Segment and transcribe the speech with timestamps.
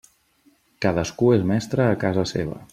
[0.85, 2.63] Cadascú és mestre a casa seva.